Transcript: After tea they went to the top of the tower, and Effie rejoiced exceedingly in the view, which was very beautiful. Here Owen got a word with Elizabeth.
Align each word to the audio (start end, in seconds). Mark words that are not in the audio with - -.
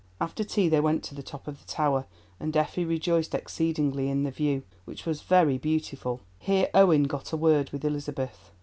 After 0.19 0.43
tea 0.43 0.67
they 0.67 0.79
went 0.79 1.03
to 1.03 1.13
the 1.13 1.21
top 1.21 1.47
of 1.47 1.59
the 1.59 1.67
tower, 1.71 2.07
and 2.39 2.57
Effie 2.57 2.85
rejoiced 2.85 3.35
exceedingly 3.35 4.09
in 4.09 4.23
the 4.23 4.31
view, 4.31 4.63
which 4.85 5.05
was 5.05 5.21
very 5.21 5.59
beautiful. 5.59 6.21
Here 6.39 6.69
Owen 6.73 7.03
got 7.03 7.31
a 7.31 7.37
word 7.37 7.69
with 7.69 7.85
Elizabeth. 7.85 8.49